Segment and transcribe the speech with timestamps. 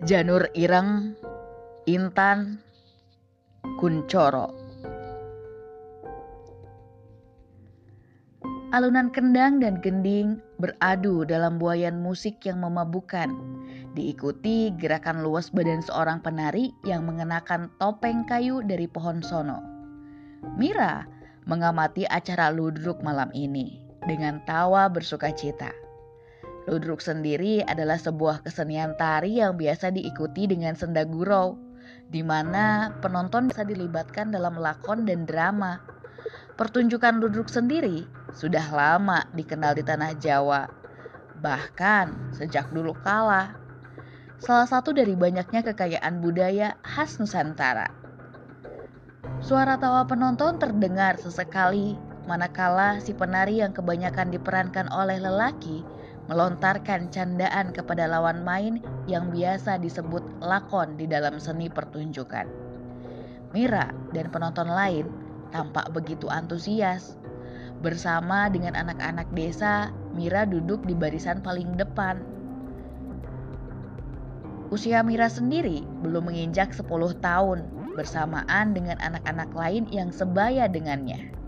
[0.00, 1.12] Janur Ireng,
[1.84, 2.56] Intan,
[3.76, 4.48] Kuncoro.
[8.72, 13.28] Alunan kendang dan gending beradu dalam buayan musik yang memabukkan.
[13.92, 19.60] Diikuti gerakan luas badan seorang penari yang mengenakan topeng kayu dari pohon sono.
[20.56, 21.04] Mira
[21.44, 25.89] mengamati acara ludruk malam ini dengan tawa bersuka cita.
[26.68, 31.56] Ludruk sendiri adalah sebuah kesenian tari yang biasa diikuti dengan senda gurau,
[32.12, 35.80] di mana penonton bisa dilibatkan dalam lakon dan drama.
[36.60, 38.04] Pertunjukan ludruk sendiri
[38.36, 40.68] sudah lama dikenal di tanah Jawa,
[41.40, 43.56] bahkan sejak dulu kala.
[44.36, 47.88] Salah satu dari banyaknya kekayaan budaya khas Nusantara.
[49.40, 51.96] Suara tawa penonton terdengar sesekali
[52.28, 55.80] manakala si penari yang kebanyakan diperankan oleh lelaki
[56.30, 58.78] melontarkan candaan kepada lawan main
[59.10, 62.46] yang biasa disebut lakon di dalam seni pertunjukan.
[63.50, 65.10] Mira dan penonton lain
[65.50, 67.18] tampak begitu antusias.
[67.82, 72.22] Bersama dengan anak-anak desa, Mira duduk di barisan paling depan.
[74.70, 76.86] Usia Mira sendiri belum menginjak 10
[77.18, 77.66] tahun
[77.98, 81.39] bersamaan dengan anak-anak lain yang sebaya dengannya.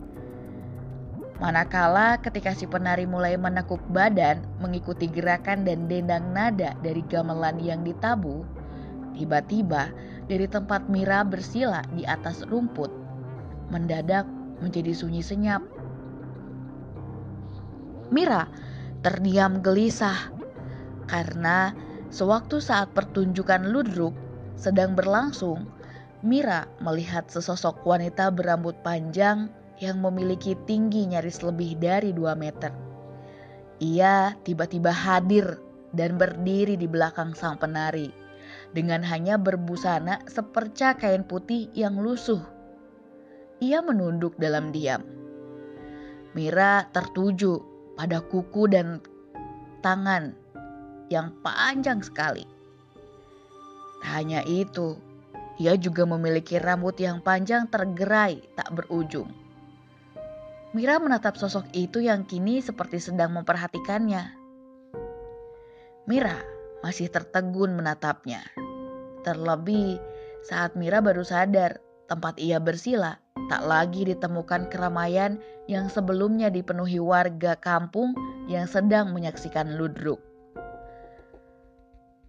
[1.42, 7.82] Manakala ketika si penari mulai menekuk badan mengikuti gerakan dan dendang nada dari gamelan yang
[7.82, 8.46] ditabu,
[9.18, 9.90] tiba-tiba
[10.30, 12.94] dari tempat Mira bersila di atas rumput,
[13.74, 14.22] mendadak
[14.62, 15.66] menjadi sunyi senyap.
[18.14, 18.46] Mira
[19.02, 20.30] terdiam gelisah
[21.10, 21.74] karena
[22.14, 24.14] sewaktu saat pertunjukan ludruk
[24.54, 25.66] sedang berlangsung,
[26.22, 29.50] Mira melihat sesosok wanita berambut panjang
[29.82, 32.70] yang memiliki tinggi nyaris lebih dari 2 meter.
[33.82, 35.58] Ia tiba-tiba hadir
[35.90, 38.14] dan berdiri di belakang sang penari
[38.70, 42.38] dengan hanya berbusana seperca kain putih yang lusuh.
[43.58, 45.02] Ia menunduk dalam diam.
[46.38, 47.58] Mira tertuju
[47.98, 49.02] pada kuku dan
[49.82, 50.32] tangan
[51.10, 52.46] yang panjang sekali.
[54.02, 54.94] Tak hanya itu,
[55.58, 59.41] ia juga memiliki rambut yang panjang tergerai tak berujung.
[60.72, 64.24] Mira menatap sosok itu yang kini seperti sedang memperhatikannya.
[66.08, 66.40] Mira
[66.80, 68.40] masih tertegun menatapnya.
[69.20, 70.00] Terlebih
[70.40, 71.76] saat Mira baru sadar
[72.08, 73.20] tempat ia bersila
[73.52, 75.36] tak lagi ditemukan keramaian
[75.68, 78.16] yang sebelumnya dipenuhi warga kampung
[78.48, 80.24] yang sedang menyaksikan ludruk.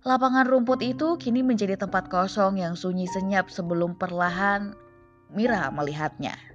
[0.03, 4.75] Lapangan rumput itu kini menjadi tempat kosong yang sunyi senyap sebelum perlahan
[5.31, 6.52] Mira melihatnya.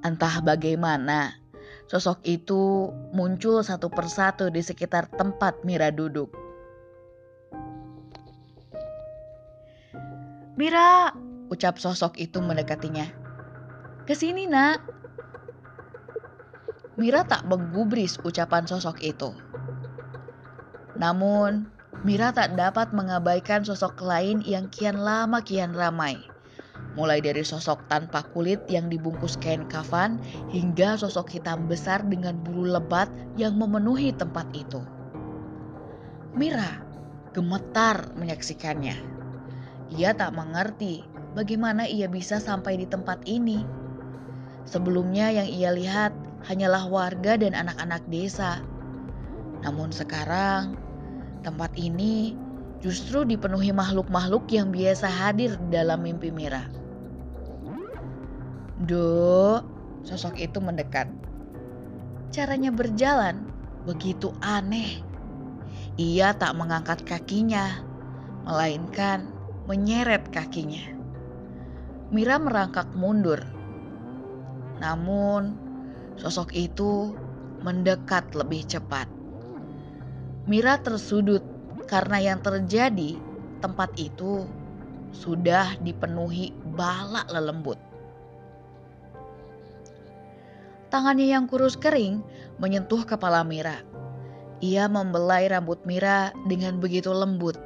[0.00, 1.36] Entah bagaimana,
[1.84, 6.32] sosok itu muncul satu persatu di sekitar tempat Mira duduk.
[10.56, 11.12] Mira,
[11.52, 13.04] ucap sosok itu mendekatinya.
[14.08, 14.80] Ke sini nak.
[16.96, 19.36] Mira tak menggubris ucapan sosok itu.
[20.96, 21.68] Namun,
[22.08, 26.29] Mira tak dapat mengabaikan sosok lain yang kian lama kian ramai
[27.00, 30.20] mulai dari sosok tanpa kulit yang dibungkus kain kafan
[30.52, 33.08] hingga sosok hitam besar dengan bulu lebat
[33.40, 34.84] yang memenuhi tempat itu.
[36.36, 36.84] Mira
[37.32, 39.00] gemetar menyaksikannya.
[39.96, 41.00] Ia tak mengerti
[41.32, 43.64] bagaimana ia bisa sampai di tempat ini.
[44.68, 46.12] Sebelumnya yang ia lihat
[46.44, 48.60] hanyalah warga dan anak-anak desa.
[49.64, 50.76] Namun sekarang
[51.40, 52.36] tempat ini
[52.80, 56.79] justru dipenuhi makhluk-makhluk yang biasa hadir dalam mimpi Mira.
[58.80, 59.60] Do,
[60.08, 61.04] sosok itu mendekat.
[62.32, 63.44] Caranya berjalan
[63.84, 65.04] begitu aneh.
[66.00, 67.84] Ia tak mengangkat kakinya,
[68.48, 69.36] melainkan
[69.68, 70.96] menyeret kakinya.
[72.08, 73.44] Mira merangkak mundur.
[74.80, 75.60] Namun,
[76.16, 77.12] sosok itu
[77.60, 79.12] mendekat lebih cepat.
[80.48, 81.44] Mira tersudut
[81.84, 83.20] karena yang terjadi
[83.60, 84.48] tempat itu
[85.12, 87.89] sudah dipenuhi balak lelembut.
[90.90, 92.20] Tangannya yang kurus kering
[92.58, 93.86] menyentuh kepala Mira.
[94.58, 97.56] Ia membelai rambut Mira dengan begitu lembut.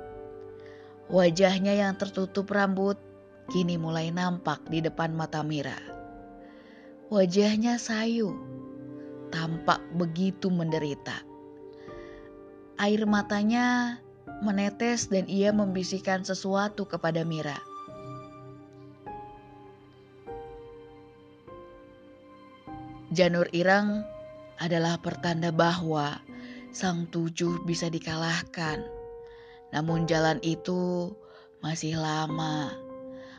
[1.08, 3.00] Wajahnya yang tertutup rambut
[3.48, 5.76] kini mulai nampak di depan mata Mira.
[7.08, 8.36] Wajahnya sayu,
[9.32, 11.24] tampak begitu menderita.
[12.76, 13.98] Air matanya
[14.44, 17.56] menetes dan ia membisikkan sesuatu kepada Mira.
[23.14, 24.02] Janur Irang
[24.58, 26.18] adalah pertanda bahwa
[26.74, 28.82] sang tujuh bisa dikalahkan.
[29.70, 31.14] Namun jalan itu
[31.62, 32.74] masih lama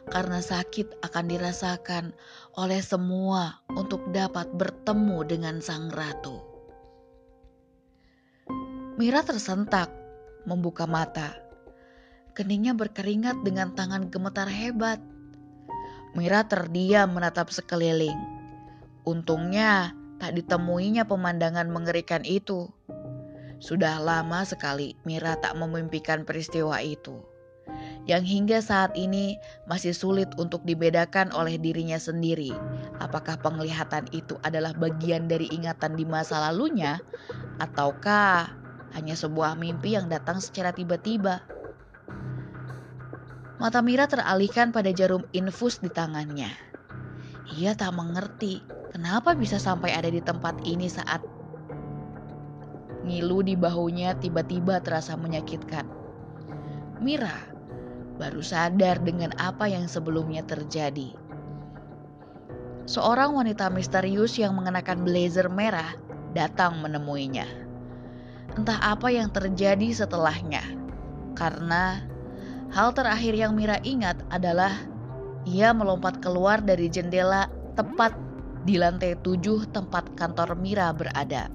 [0.07, 2.16] karena sakit akan dirasakan
[2.56, 6.39] oleh semua untuk dapat bertemu dengan sang ratu.
[8.95, 9.92] Mira tersentak,
[10.48, 11.36] membuka mata.
[12.31, 15.04] Keningnya berkeringat dengan tangan gemetar hebat.
[16.16, 18.35] Mira terdiam menatap sekeliling.
[19.06, 22.69] Untungnya tak ditemuinya pemandangan mengerikan itu.
[23.62, 27.36] Sudah lama sekali Mira tak memimpikan peristiwa itu
[28.06, 32.54] yang hingga saat ini masih sulit untuk dibedakan oleh dirinya sendiri.
[33.02, 37.02] Apakah penglihatan itu adalah bagian dari ingatan di masa lalunya,
[37.57, 38.54] ataukah
[38.94, 41.42] hanya sebuah mimpi yang datang secara tiba-tiba?
[43.57, 46.52] Mata Mira teralihkan pada jarum infus di tangannya.
[47.57, 48.62] Ia tak mengerti
[48.95, 51.19] kenapa bisa sampai ada di tempat ini saat
[53.03, 55.83] ngilu di bahunya tiba-tiba terasa menyakitkan.
[57.03, 57.36] Mira
[58.15, 61.12] baru sadar dengan apa yang sebelumnya terjadi.
[62.88, 65.92] Seorang wanita misterius yang mengenakan blazer merah
[66.31, 67.45] datang menemuinya.
[68.56, 70.63] Entah apa yang terjadi setelahnya,
[71.36, 72.00] karena
[72.71, 74.71] hal terakhir yang Mira ingat adalah
[75.44, 78.15] ia melompat keluar dari jendela tepat
[78.66, 81.54] di lantai tujuh tempat kantor Mira berada.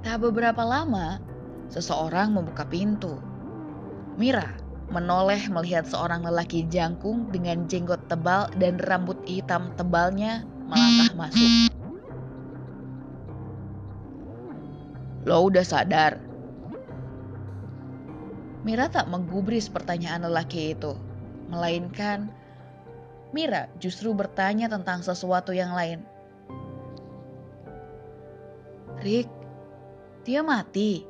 [0.00, 1.20] Tak beberapa lama,
[1.68, 3.20] seseorang membuka pintu.
[4.16, 4.56] Mira
[4.92, 11.52] menoleh melihat seorang lelaki jangkung dengan jenggot tebal dan rambut hitam tebalnya melangkah masuk.
[15.24, 16.20] Lo udah sadar?
[18.64, 20.96] Mira tak menggubris pertanyaan lelaki itu,
[21.52, 22.32] melainkan
[23.34, 26.06] Mira justru bertanya tentang sesuatu yang lain.
[29.02, 29.26] Rick,
[30.22, 31.02] dia mati.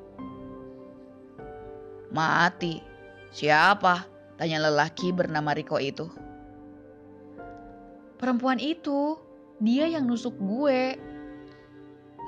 [2.08, 2.80] Mati.
[3.28, 4.08] Siapa?
[4.40, 6.08] Tanya lelaki bernama Riko itu.
[8.16, 9.20] Perempuan itu,
[9.60, 10.96] dia yang nusuk gue.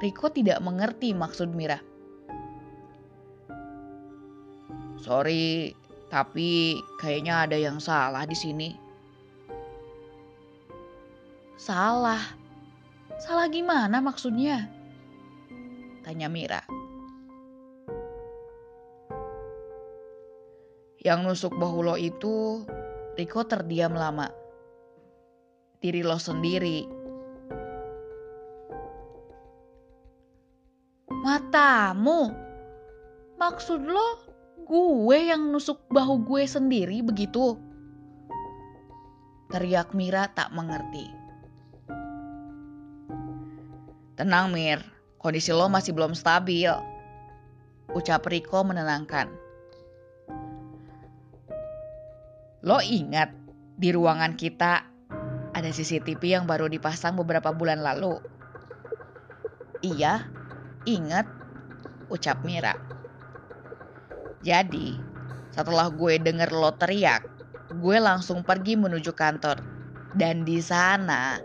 [0.04, 1.80] Riko tidak mengerti maksud Mira.
[5.00, 5.72] Sorry,
[6.12, 8.85] tapi kayaknya ada yang salah di sini.
[11.56, 12.20] Salah?
[13.16, 14.68] Salah gimana maksudnya?
[16.04, 16.60] Tanya Mira.
[21.00, 22.60] Yang nusuk bahu lo itu,
[23.16, 24.28] Riko terdiam lama.
[25.80, 26.84] Diri lo sendiri.
[31.08, 32.20] Matamu?
[33.40, 34.08] Maksud lo
[34.68, 37.56] gue yang nusuk bahu gue sendiri begitu?
[39.48, 41.15] Teriak Mira tak mengerti.
[44.16, 44.80] Tenang Mir,
[45.20, 46.72] kondisi lo masih belum stabil.
[47.92, 49.28] Ucap Riko menenangkan.
[52.64, 53.28] Lo ingat
[53.76, 54.88] di ruangan kita
[55.52, 58.16] ada CCTV yang baru dipasang beberapa bulan lalu?
[59.84, 60.24] Iya,
[60.88, 61.28] ingat,
[62.08, 62.72] ucap Mira.
[64.40, 64.96] Jadi,
[65.52, 67.20] setelah gue denger lo teriak,
[67.68, 69.75] gue langsung pergi menuju kantor.
[70.16, 71.36] Dan di sana,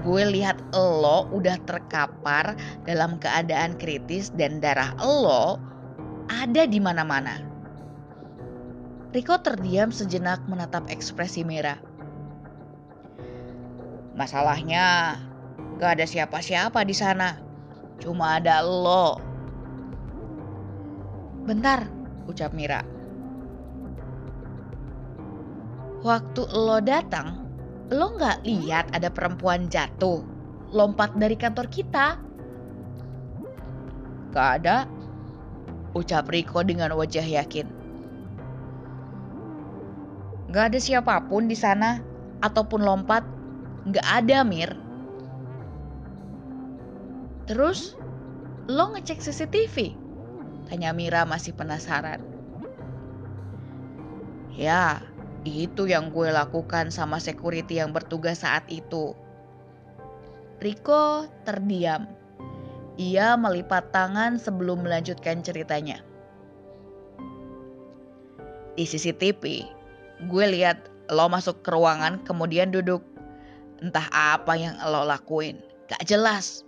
[0.00, 2.56] gue lihat lo udah terkapar
[2.88, 5.60] dalam keadaan kritis dan darah lo
[6.32, 7.44] ada di mana-mana.
[9.12, 11.78] Riko terdiam sejenak menatap ekspresi Mira.
[14.16, 15.14] Masalahnya,
[15.78, 17.38] gak ada siapa-siapa di sana.
[18.00, 19.20] Cuma ada lo.
[21.44, 21.86] Bentar,
[22.26, 22.82] ucap Mira.
[26.02, 27.43] Waktu lo datang,
[27.92, 30.24] lo gak lihat ada perempuan jatuh,
[30.72, 32.16] lompat dari kantor kita.
[34.32, 34.88] Gak ada,
[35.92, 37.68] ucap Riko dengan wajah yakin.
[40.54, 42.00] Gak ada siapa pun di sana
[42.40, 43.26] ataupun lompat.
[43.90, 44.72] Gak ada, Mir.
[47.44, 48.00] Terus,
[48.64, 49.92] lo ngecek CCTV?
[50.72, 52.24] Tanya Mira masih penasaran.
[54.54, 55.02] Ya,
[55.44, 59.12] itu yang gue lakukan sama security yang bertugas saat itu.
[60.64, 62.08] Riko terdiam.
[62.96, 66.00] Ia melipat tangan sebelum melanjutkan ceritanya.
[68.74, 69.68] Di CCTV,
[70.30, 73.04] gue lihat lo masuk ke ruangan kemudian duduk.
[73.84, 75.60] Entah apa yang lo lakuin,
[75.92, 76.64] gak jelas.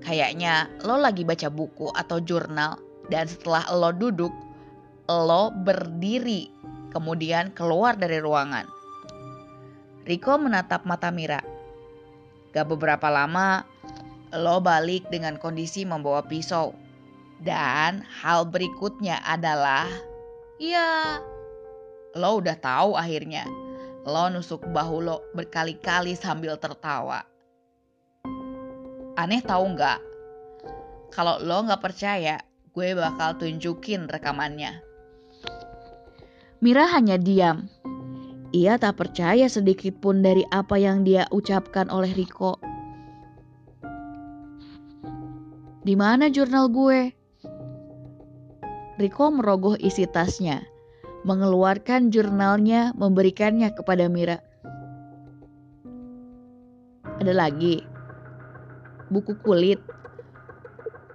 [0.00, 2.80] Kayaknya lo lagi baca buku atau jurnal
[3.12, 4.32] dan setelah lo duduk,
[5.06, 6.59] lo berdiri
[6.90, 8.66] kemudian keluar dari ruangan.
[10.04, 11.40] Riko menatap mata Mira.
[12.50, 13.62] Gak beberapa lama,
[14.34, 16.74] lo balik dengan kondisi membawa pisau.
[17.40, 19.88] Dan hal berikutnya adalah,
[20.58, 21.22] ya,
[22.18, 23.46] lo udah tahu akhirnya.
[24.02, 27.22] Lo nusuk bahu lo berkali-kali sambil tertawa.
[29.14, 30.00] Aneh tahu nggak?
[31.12, 32.40] Kalau lo nggak percaya,
[32.72, 34.89] gue bakal tunjukin rekamannya.
[36.60, 37.72] Mira hanya diam.
[38.52, 42.60] Ia tak percaya sedikit pun dari apa yang dia ucapkan oleh Riko.
[45.80, 47.16] Di mana jurnal gue?
[49.00, 50.60] Riko merogoh isi tasnya,
[51.24, 54.44] mengeluarkan jurnalnya, memberikannya kepada Mira.
[57.24, 57.80] Ada lagi.
[59.08, 59.80] Buku kulit.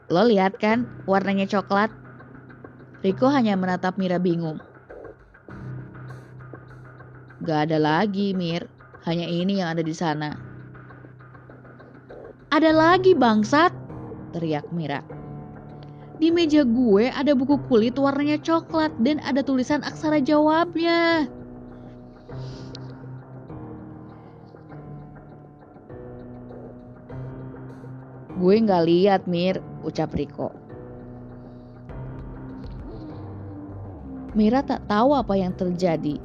[0.10, 1.94] Lo lihat kan warnanya coklat?
[3.06, 4.58] Riko hanya menatap Mira bingung.
[7.46, 8.66] Gak ada lagi, Mir.
[9.06, 10.34] Hanya ini yang ada di sana.
[12.50, 13.70] Ada lagi, bangsat
[14.34, 15.06] teriak Mira.
[16.18, 21.30] Di meja gue ada buku kulit warnanya coklat dan ada tulisan aksara jawabnya.
[28.36, 30.52] Gue nggak lihat Mir, ucap Riko.
[34.36, 36.20] Mira tak tahu apa yang terjadi.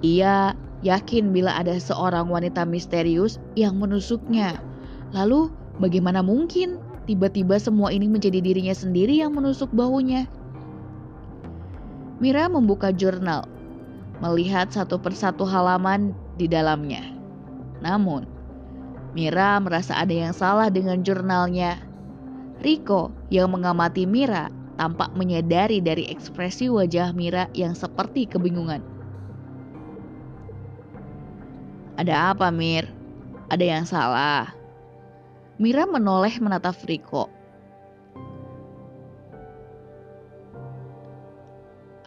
[0.00, 4.60] Ia yakin bila ada seorang wanita misterius yang menusuknya.
[5.12, 6.80] Lalu bagaimana mungkin
[7.10, 10.30] Tiba-tiba semua ini menjadi dirinya sendiri yang menusuk bahunya.
[12.22, 13.50] Mira membuka jurnal,
[14.22, 17.02] melihat satu persatu halaman di dalamnya.
[17.82, 18.30] Namun,
[19.10, 21.82] Mira merasa ada yang salah dengan jurnalnya.
[22.62, 24.46] Riko yang mengamati Mira
[24.78, 28.86] tampak menyadari dari ekspresi wajah Mira yang seperti kebingungan.
[32.00, 32.88] Ada apa, Mir?
[33.52, 34.56] Ada yang salah?
[35.60, 37.28] Mira menoleh menatap Riko.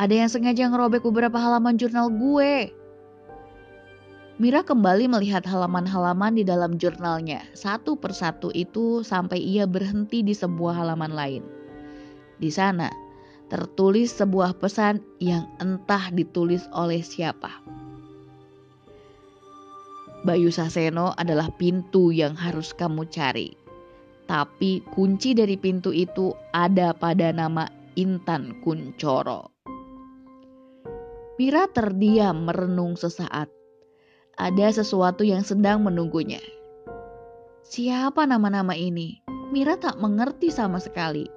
[0.02, 2.74] Ada yang sengaja ngerobek beberapa halaman jurnal gue.
[4.42, 7.46] Mira kembali melihat halaman-halaman di dalam jurnalnya.
[7.54, 11.46] Satu persatu itu sampai ia berhenti di sebuah halaman lain.
[12.42, 12.90] Di sana
[13.54, 17.62] tertulis sebuah pesan yang entah ditulis oleh siapa.
[20.24, 23.52] Bayu Saseno adalah pintu yang harus kamu cari.
[24.24, 27.68] Tapi kunci dari pintu itu ada pada nama
[28.00, 29.52] Intan Kuncoro.
[31.36, 33.52] Mira terdiam merenung sesaat.
[34.40, 36.40] Ada sesuatu yang sedang menunggunya.
[37.68, 39.20] Siapa nama-nama ini?
[39.52, 41.28] Mira tak mengerti sama sekali.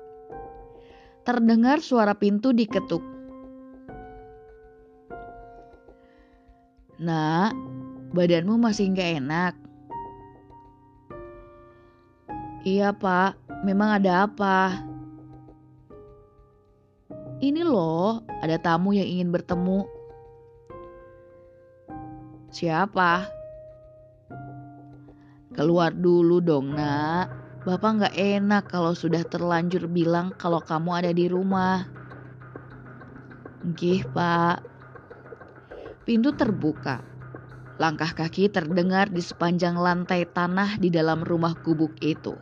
[1.27, 3.03] Terdengar suara pintu diketuk.
[7.03, 7.53] Nak,
[8.17, 9.53] Badanmu masih nggak enak?
[12.65, 14.81] Iya pak, memang ada apa?
[17.45, 19.85] Ini loh, ada tamu yang ingin bertemu.
[22.49, 23.29] Siapa?
[25.53, 27.29] Keluar dulu dong nak.
[27.69, 31.85] Bapak nggak enak kalau sudah terlanjur bilang kalau kamu ada di rumah.
[33.77, 34.65] Gih pak.
[36.09, 37.16] Pintu terbuka.
[37.77, 42.33] Langkah kaki terdengar di sepanjang lantai tanah di dalam rumah gubuk itu.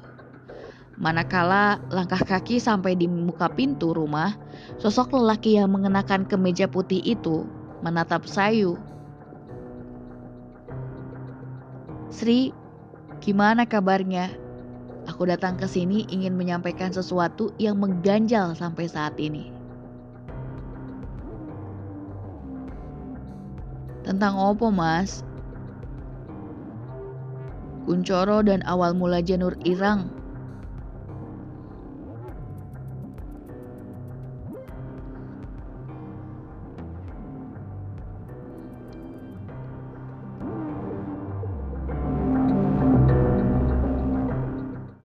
[0.95, 4.38] Manakala langkah kaki sampai di muka pintu rumah,
[4.79, 7.43] sosok lelaki yang mengenakan kemeja putih itu
[7.83, 8.79] menatap Sayu.
[12.14, 12.55] Sri,
[13.19, 14.31] gimana kabarnya?
[15.11, 19.63] Aku datang ke sini ingin menyampaikan sesuatu yang mengganjal sampai saat ini.
[24.04, 25.26] Tentang opo mas?
[27.88, 30.13] Kuncoro dan awal mula Janur Irang